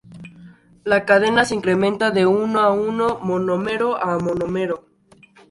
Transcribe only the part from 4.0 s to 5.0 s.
a monómero.